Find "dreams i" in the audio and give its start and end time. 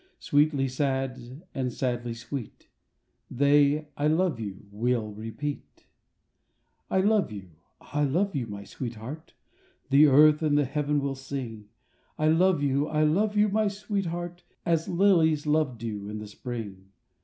7.01-7.07